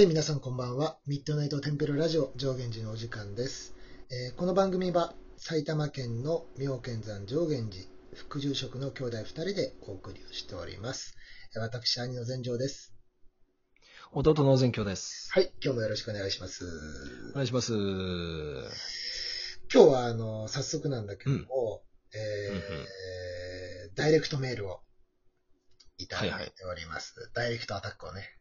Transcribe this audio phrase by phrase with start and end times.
[0.00, 0.96] はい、皆さんこんばんは。
[1.06, 3.74] ミッドナイトテンペロラジオ上限寺のお時間です。
[4.10, 11.14] えーこの番組は埼玉県の妙見山上限寺副住職の兄弟二人でお送りをしております。
[11.54, 12.94] えー私、兄の善城です。
[14.12, 15.28] 弟の善教です。
[15.32, 16.64] はい、今日もよろしくお願いします。
[17.32, 17.74] お願いします。
[19.70, 21.82] 今日は、あの、早速なんだけども、
[22.14, 22.86] えーうんうん
[23.96, 24.80] ダイレクトメールを
[25.98, 27.30] いただいております。
[27.34, 28.39] ダイレクトアタックをね。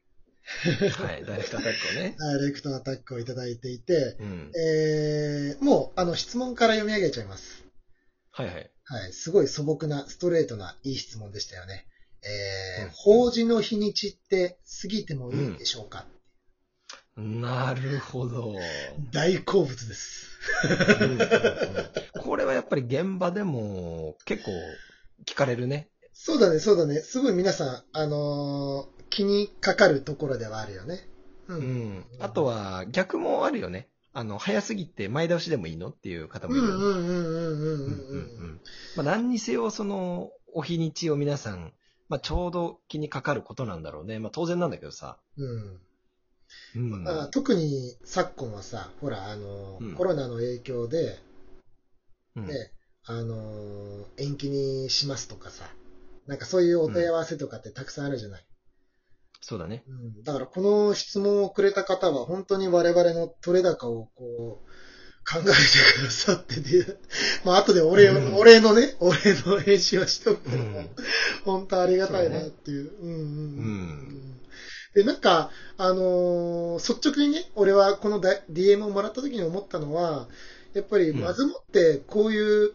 [0.49, 2.15] はい、ダイレクトアタックをね。
[2.19, 4.51] ダイレクトアタックをいただいていて、うん。
[4.59, 7.63] えーもう、あの、質問から読み上げちゃいます。
[8.31, 8.71] はいはい。
[8.85, 9.13] はい。
[9.13, 11.85] すごい素朴な、ストレートないい質問でしたよね。
[12.23, 16.05] えーうん法事の日にちって過ぎてもいいでしょうか、
[17.15, 18.55] なるほど。
[19.11, 20.27] 大好物です。
[21.01, 21.19] うん
[22.21, 24.51] これはやっぱり現場でも結構
[25.25, 25.89] 聞かれるね。
[26.13, 26.99] そうだね、そうだね。
[26.99, 31.05] すごい皆さん、あのー気にかかるところではあるよね。
[31.47, 31.57] うん。
[31.57, 33.89] うん、あとは、逆もあるよね。
[34.13, 36.69] あの、早すぎて前倒しでもいいのっていう方もいる、ね。
[36.69, 38.61] うんうんうんうんうん
[38.95, 41.73] まあ何にせよ、その、お日にちを皆さん、
[42.07, 44.19] まあちょうど気にかかることなんだろうね。
[44.19, 45.17] まあ当然なんだけどさ。
[45.37, 45.79] うん。
[46.75, 51.19] うん、まあ、特に昨今はさ、ほら、あの、うん、コロナの影響で、
[52.37, 52.71] うん、ね、
[53.03, 55.65] あの、延期にしますとかさ、
[56.25, 58.45] なんかそういうお問い合わせとかってたくさんあるじゃない。
[59.41, 59.83] そうだね。
[59.87, 64.69] うん、だからこの質問をくれた方は本当に我々の取れ高をこう、
[65.29, 65.49] 考えて
[66.01, 66.97] くださってて、
[67.45, 68.35] まあ後でお礼を、うん。
[68.35, 70.63] お礼のね、お礼の返信はしておくけど。
[70.63, 70.89] も、うん。
[71.45, 72.91] 本当ありがたいなっていう。
[72.99, 73.21] うんうんうん。
[73.21, 74.39] うん。
[74.95, 80.27] で、なんか、あのー率直にね、俺はこのだ DM をもらった時に思ったのは、
[80.73, 81.19] やっぱりうん。
[81.19, 82.71] まずもってこういう、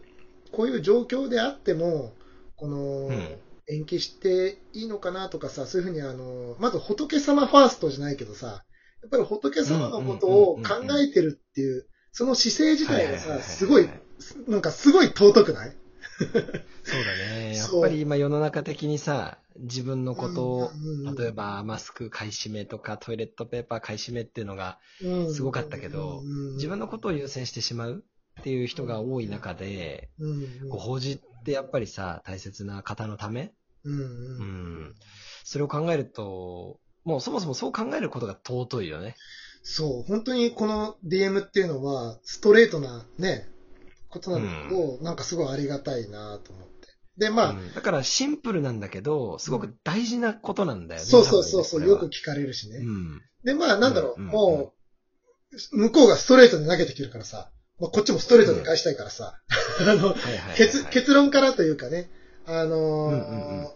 [0.53, 2.15] こういう状況であっても、
[2.57, 8.65] この、うん延期していいのかなとかさ、そういうふうにあの、まず仏様ファーストじゃないけどさ、
[9.03, 10.63] やっぱり仏様のことを考
[10.99, 13.89] えてるっていう、その姿勢自体がさ、すごい、
[14.49, 15.77] なんかすごい尊くない？
[16.19, 17.57] そうだね。
[17.57, 20.71] やっぱり今世の中的にさ、自分のことを、
[21.19, 25.35] 例えばマスク買い占めとかトイレットペーパー買い占めっていうのがうん。
[25.35, 26.23] すごかったけど
[26.55, 28.05] 自分のことを優先してしまう
[28.41, 30.11] っていう人が多い中で、
[30.69, 33.53] ご法事ってやっぱりさ、大切な方のため、
[33.85, 34.07] うんうう
[34.45, 34.85] ん。
[34.87, 34.95] ん、
[35.45, 39.17] それを考えると、もうそもそもそう考えることが尊いよね。
[39.63, 43.49] そう、本当にこの DM っていうのは、ストレートなね、
[44.11, 46.75] ことなんだけど、なんかすごいありがたいなと思って。
[47.19, 47.75] で、まあ、うん。
[47.75, 51.07] だからシンプルなんだけど、すごく大事なことなんだよね。
[51.07, 52.81] そうそうそうそう、多分ねこよく聞かれるしね。
[53.45, 54.73] で、まあ、なんだろう、うんうんも
[55.73, 57.51] う、向こうがストレートで投げてきてるからさ、
[57.81, 59.35] まあ、こっちもストレートで返したいからさ、
[59.81, 62.09] あの、はいはいはいはい結結論からというかね、
[62.47, 63.69] あのーうんうんうん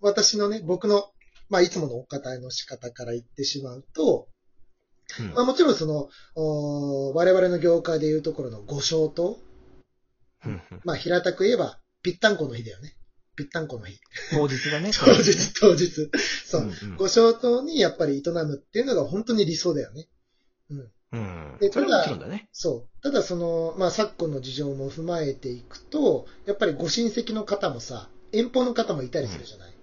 [0.00, 1.06] 私のね、僕の、
[1.48, 4.28] まあ、いつものお方の仕方から言ってしまうと、
[5.18, 9.38] うんまあ、もちろんその、おー我々の業界でいうところのご消灯、
[10.44, 12.96] うんうんまあ、平たく言えば、ぴったんこの日だよね。
[13.34, 13.98] ぴったんこの日。
[14.30, 14.90] 当日だね。
[14.94, 16.10] 当日、当日。
[16.44, 16.62] そう。
[16.62, 20.08] んんご消灯にやっぱり営むっていうのが本当に理想だよね。
[20.70, 20.90] うん
[21.60, 21.72] で。
[21.72, 22.48] それはもちろんだね。
[22.52, 23.02] そう。
[23.02, 29.74] ただその、まあ、昨今の事情も踏まえていくと、やっぱりご親戚の方もさ、遠方の方もいたりするじゃない？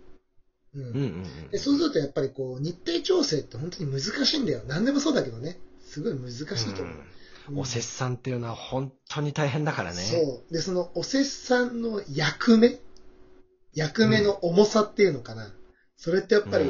[0.75, 0.81] うん。
[0.81, 1.49] うんうんうん。
[1.49, 4.61] でそうするとやっぱりこう、日程調整って本当に難しいんだよ。
[4.67, 5.57] 何でもそうだけどね。
[5.85, 6.93] すごい難しいと思う。
[6.95, 7.03] うんうん
[7.55, 9.97] お節産っていうのは本当に大変だからね。
[10.03, 10.53] そう。
[10.53, 12.79] で、そのお節さんの役目？
[13.73, 15.51] 役目の重さっていうのかな。
[16.01, 16.63] それってやっぱり、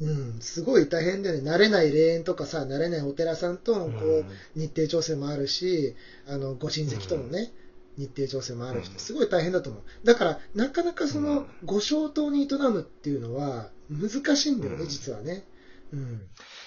[0.00, 1.50] うんうん、すごい大変だよね。
[1.50, 5.96] 慣れない霊園とかさ、慣れないお寺さんとのこう、うん日程調整もあるし、
[6.28, 7.52] あの、ご親戚とのね、
[7.98, 9.82] 日程調整もあるし、うんすごい大変だと思う。
[10.06, 15.44] だから、なかなかそうのん、ご消灯に営むっていうのは、難しいんだよね、うん実はね。
[15.92, 16.20] うん。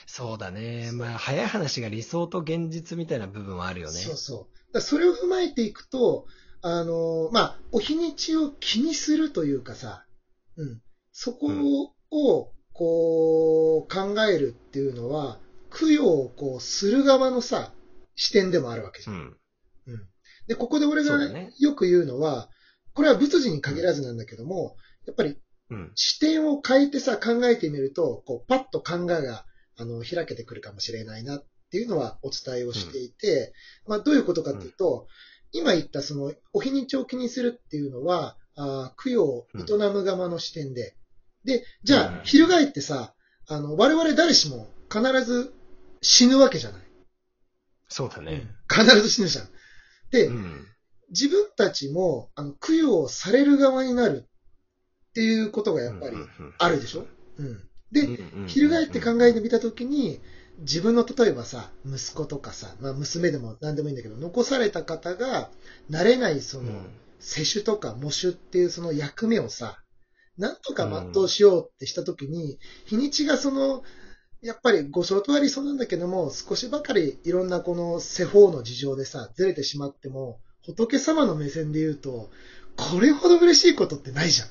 [0.05, 0.91] そうだね。
[0.91, 3.97] まあ、早い話が理想と現実みたいな部分はあるよね。
[3.97, 4.73] そうそう。
[4.73, 6.25] だそれを踏まえていくと、
[6.61, 10.05] あの、まあ、お日にちを気にするというかさ、
[10.57, 10.81] うん。
[11.13, 11.93] そこを、
[12.73, 15.39] こう、考えるっていうのは、
[15.71, 17.73] 供養をこう、する側のさ、
[18.15, 19.13] 視点でもあるわけじゃ。
[19.13, 19.37] うんん。
[19.87, 20.07] うん。
[20.47, 21.17] で、ここで俺が
[21.59, 22.49] よく言うのは、
[22.93, 24.75] これは仏事に限らずなんだけども、
[25.05, 25.37] やっぱり
[25.69, 25.91] うん。
[25.95, 29.45] 視点を変えてさ、考えてみると、こう、パッと考えが、
[29.77, 33.53] あの、開けてくるかもしれないなっていうのはお伝えをしていて、
[33.87, 35.07] まあ、どういうことかっていうと、
[35.51, 39.63] 今言ったその、お日にちを気にするっていうのは、あー供養を営
[39.93, 40.95] む側の視点で、
[41.45, 43.13] で、じゃあ、うん翻ってさ、
[43.47, 45.53] あの、我々誰しも必ず
[46.01, 46.81] 死ぬわけじゃない。
[47.87, 48.47] そうだね。
[48.69, 49.49] 必ず死ぬじゃん。
[50.11, 50.65] で、うん。
[51.09, 57.07] 自分たちも、あの、供養される側になるっていうことがやっぱりうんうんうんあるでしょ？
[57.37, 57.69] うん。
[57.91, 60.19] で、うんうんうん翻って考えてみたときに、
[60.59, 65.49] 自分の例えばさ、息子とかさ、まあ娘でも何でもいいんだけど、残された方が
[65.89, 66.85] 慣れないその、
[67.19, 69.79] 世種とか喪主っていうその役目をさ、
[70.39, 73.83] なんとか全うしようってしたときに、日にちがその、
[74.41, 82.29] やっぱりご承通りそうなんだけども、少しばかりいろんなこの世法の事情でさ、ずれてしまっても、仏様の目線で言うと、
[82.77, 84.49] これほど嬉しいことってないじゃん。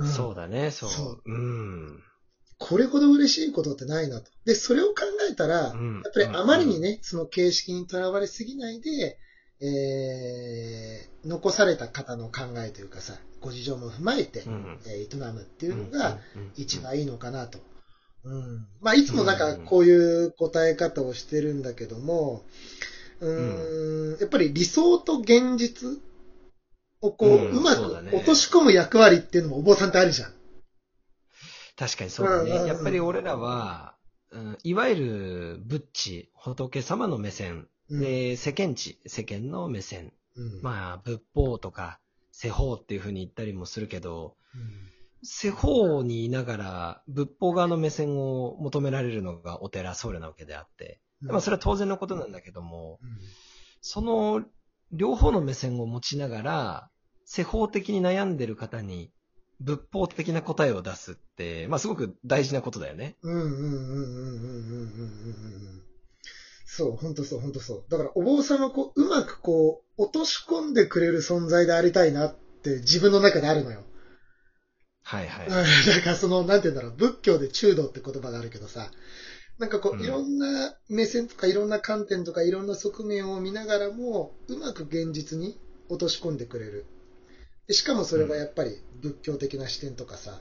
[0.00, 0.90] うん、そうだね、そう。
[0.90, 1.22] そう。
[1.26, 2.02] うん。
[2.58, 4.30] これほど嬉しいことってないなと。
[4.46, 9.18] で、それを考えたら、うん、やっぱりあまりにね、その形式にとらわれすぎないで、
[9.64, 16.18] えー、残された方の考えというかさ、ご事情も踏まえて、うん、えー、営むっていうのが
[16.56, 17.60] 一番いいのかなと。
[18.24, 18.66] うん。
[18.80, 22.42] まあ、いつもなんかこういう答え方をしてるんだけども、
[23.20, 26.00] うん、やっぱり理想と現実
[27.00, 30.32] をこう、うまく落とし込む役割っていうのもお坊さんってあるじゃん。
[31.76, 32.66] 確かにそうだね。
[32.66, 33.94] やっぱり俺らは、
[34.32, 37.68] うん、いわゆる仏地、仏様の目線
[38.00, 40.12] で、世間知、世間の目線。
[40.34, 42.00] うん、まあ、仏法とか、
[42.30, 44.90] 世法っていうふうに言ったりもするけど、うん、
[45.22, 52.98] 世法にいながら、仏法側の目線を求められるのがお寺、僧侶なわけであって、うん、まあ、それは当然のことなんだけども、
[53.80, 54.42] その、
[54.92, 56.90] 両方の目線を持ちながら、
[57.24, 59.10] 世法的に悩んでる方に、
[59.60, 63.16] 仏法的な答えを出すって、まあすごく大事なことだよね。
[63.22, 65.82] うんうんうんうんうんうんうんうん。
[66.74, 67.84] そう、本当そう、本当そう。
[67.90, 73.84] だからお坊さんはこう、うまくこう、落とし込んでくれる存在でありたいなって自分の中であるのよ。
[75.02, 75.48] はいはい。
[75.86, 78.90] だからその、なんて言うんだろう、仏教で中道って言葉があるけどさ、
[79.58, 85.58] なんかこう、いろんな目線とかいろんな観点とかいろんな側面を見ながらも、うまく現実に
[85.90, 86.86] 落とし込んでくれる。
[87.66, 90.40] でしかもそれはやっぱり仏教的な視点とかさ、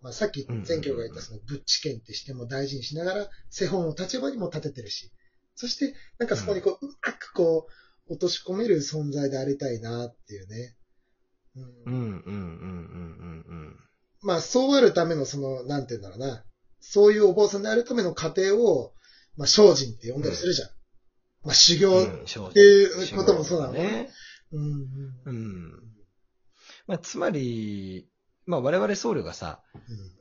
[0.00, 5.12] まあ、さっき前教が言ったその仏知見って視点も大事にしながら、世本の立場にも立ててるし、
[5.58, 7.66] そして、なんかそこにこう、うまくこ
[8.08, 10.76] う、落とし込める存在でありたいなっていうね。
[11.56, 11.64] うん。
[11.64, 13.76] うん、うん、うん、うん、うん。
[14.22, 16.44] まあ、そうあるためのその、なんて言うんだろうな。
[16.78, 18.92] そういうお坊さんであるための過程を、
[19.36, 20.68] まあ、精進って呼んだりするじゃん。
[20.68, 20.74] うん、
[21.46, 24.10] まあ、修行っていうこともそうなのね。
[24.52, 24.86] うん、
[25.26, 25.72] うん。
[26.86, 28.08] まあ、つまり、
[28.46, 29.60] まあ、我々僧侶がさ、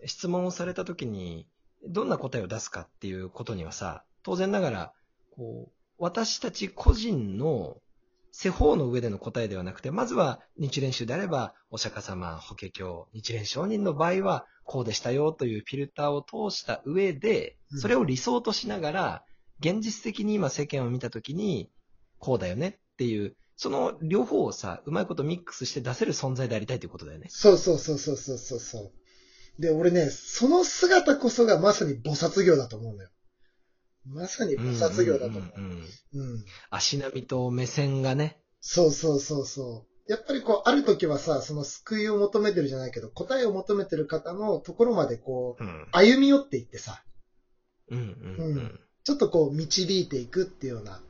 [0.01, 1.47] うん、質問をされたときに、
[1.87, 4.93] どんな答えを出すかっていうことにはさ、当然ながら、
[5.37, 7.77] こう、私たち個人の
[8.31, 19.23] 世法の上での答えではなくて、まずは日蓮宗であれば、お釈迦様、法華経、日蓮上人の場合は、こうでしたよというフィルターを通した上で、それを理想としながら、
[19.59, 21.71] 現実的に今世間を見たときに、
[22.19, 27.27] こうだよねっていう、その両方をさ、うまいことミックスして出せる存在でありたいということだよね。
[27.29, 28.79] そうそうそうそうそうそ
[29.57, 29.61] う。
[29.61, 33.09] で、俺ね、その姿こそがまさに菩薩業だと思うのよ。
[34.13, 35.43] まさに菩薩業だと思う。
[36.13, 36.45] うん。
[36.69, 38.41] 足並みと目線がね。
[38.59, 40.11] そうそうそうそう。
[40.11, 47.03] やっぱりこう、ある時はさ、その救いを求めてるじゃないけど、答えを求めてる方のところまでこう、うん、歩み寄っていってさ、
[47.89, 51.01] うんうんうん、ちょっとこう、導いていくっていうような、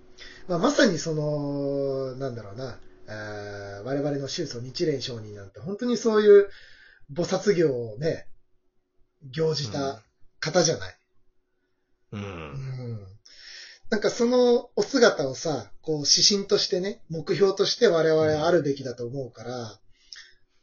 [0.47, 2.79] まあ、まさにその、なんだろうな、
[3.09, 6.49] あ我々の宗祖日蓮上人なんて本当にそういう
[7.13, 8.27] 菩薩業をね、
[9.31, 10.01] 行じた
[10.39, 10.95] 方じゃない。
[12.13, 12.21] うん。
[12.21, 12.76] うん。
[13.89, 19.79] なんかそのお姿をさ、こう指針としてね、目標として我々あるべきだと思うから、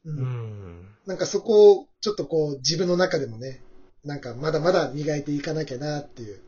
[0.04, 0.18] うん。
[0.18, 3.62] うん、なんかそこをちょっとこう自分の中でもね、
[4.04, 6.40] なんかまだまだ磨いていかなきゃなっていう。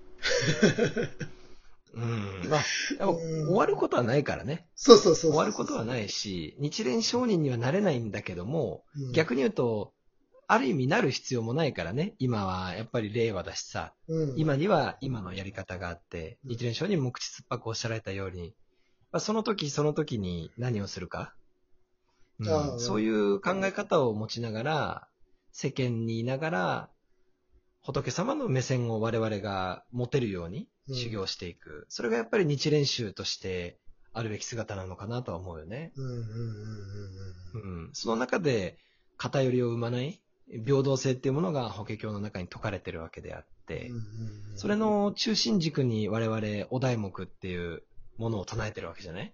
[1.95, 2.51] うん。
[2.51, 2.63] まあ、
[3.07, 4.67] 終わることはないからね。
[4.75, 9.95] そうそうそう終わることはないし、日蓮商人にはなれないんだけども、うん、逆に言うと、
[10.49, 12.15] ある意味なる必要もないからね。
[12.19, 18.55] 今はやっぱり令和だしさ、うん、今には今のやり方があって、日蓮書にも口酸っぱくおっしゃられたように、
[19.11, 21.35] まあ、その時その時に何をするか、
[22.39, 25.09] うん、そういう考え方を持ちながら、
[25.53, 26.91] 世間にいながら、
[27.83, 31.71] 仏様の目線を我々が持てるように修行していく。
[31.71, 33.79] うん、それがやっぱり日蓮宗として
[34.13, 35.93] あるべき姿なのかなとは思うよね。
[37.93, 38.79] その中で
[39.17, 43.91] 偏りを生まない平等性っていうものが法華経の中に説かれてるわけであって、
[44.55, 47.83] それの中心軸に我々お題目っていう
[48.17, 49.33] ものを唱えてるわけじゃない、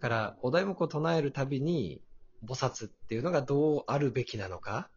[0.00, 2.00] から、お題目を唱えるたびに、
[2.44, 4.88] 菩薩っていうのがどうあるべきなのか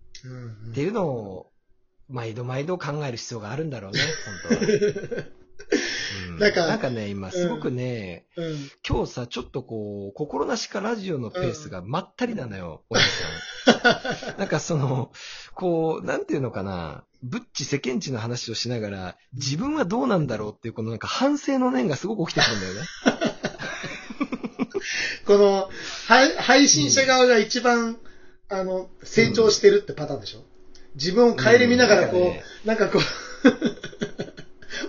[0.69, 1.51] っていうのを、
[2.09, 3.99] 毎度毎度考える必要があるんだろうね、
[4.49, 5.23] 本当は。
[6.29, 6.39] うん。
[6.39, 8.69] なんかなんかね、今すごくね、うん。
[8.87, 14.39] 今日さ、ちょっとこう、心なしかラジオのペースがまったりなのよ、 おじさん。
[14.39, 15.11] なんかその、
[15.55, 22.81] こう、なんていうのかな、ぶっち世間知の話をしながら、自分はどうなんだろうっていう、このなんか反省の念がすごく起きてくるんだよね。
[25.25, 25.69] この、
[26.07, 27.97] はい配信者側が一番、
[28.49, 30.43] あの、成長してるってパターンでしょ？
[30.95, 32.23] 自分を顧みながら、こうん。
[32.31, 32.33] う、
[32.65, 33.01] なんかこう、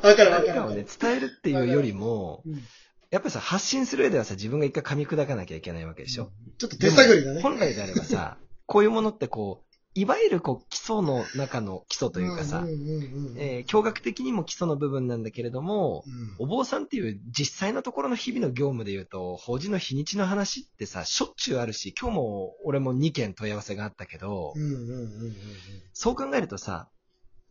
[0.03, 0.75] わかるわかる。
[0.77, 2.63] ね、伝えるっていうよりも、うん。
[3.11, 6.31] やっぱりさ、発信する上ではさ、自分が一回噛み砕かなきゃいけないわけでしょ？
[6.59, 7.43] ちょっと手探りだね。
[7.43, 16.03] 本来であればさ、 こういうものってこう、いわゆるこう、基礎の中の基礎というかさん、んうんうんえー教学的にも基礎の部分なんだけれども、
[16.39, 16.47] うん。
[16.47, 24.55] お坊さんっていう実際のところの日々の業務で言うと、法事の日にちの話ってさ、しょっちゅうあるし、今日も俺も2件問い合わせがあったけど、
[25.93, 26.89] そう考えるとさ、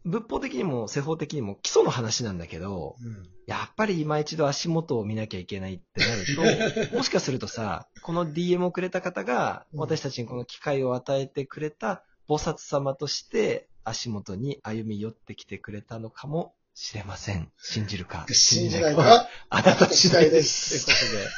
[0.04, 17.52] 仏法的にも世法的にも基礎の話なんだけど、うんやっぱり今一度足元を見なきゃいけないってなると、 もしかするとさ、この DM をくれた方が、うん私たちにこの機会を与えてくれた菩薩様として、足元に歩み寄ってきてくれたのかもしれません。
[17.58, 18.26] 信じるか。
[18.32, 19.04] 信じないか。
[19.04, 20.86] かあなた次第です。
[20.86, 21.30] ということで。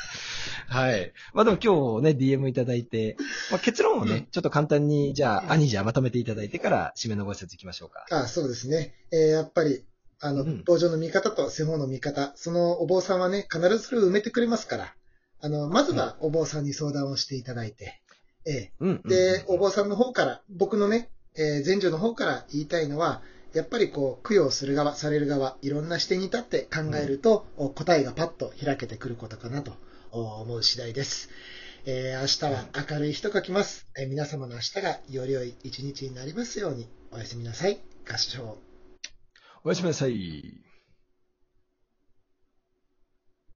[0.74, 1.14] はい。
[1.36, 3.16] まあでも今日ね、DM いただいて、
[3.52, 4.26] まあ、結論をね、うん。
[4.26, 8.08] ちょっと簡単に、じゃあ、兄じゃあまとめていただいてから、締めのご説いきましょうか。
[8.10, 8.96] あそうですね。
[9.12, 9.86] えーやっぱり、
[10.20, 10.64] あの、うん。
[10.64, 14.96] 道場の見方と世法の見方、そのお坊さんはね、必ずそれを埋めてくれますから、
[15.42, 18.02] あの、まずはお坊さんに相談をしていただいて、
[18.46, 23.22] えうん、えで、お坊さんの方から、僕のね、えー前女の方から言いたいのは、
[23.54, 29.74] やっぱりこう、供養する側、される側、いろんな視点に立って考えると、お答えがパッと開けてくることかなと。
[29.74, 29.76] お
[30.22, 31.30] 思う次第です。
[31.86, 33.88] えー明日は明るい日と書きます。
[33.98, 37.80] えー皆様の明日がより良い一日になりますように、おやすみなさい。
[38.08, 38.58] 合唱。
[39.64, 40.73] おやすみなさい。